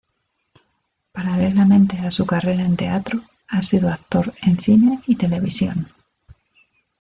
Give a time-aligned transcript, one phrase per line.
[1.11, 5.89] Paralelamente a su carrera en teatro, ha sido actor en cine y televisión.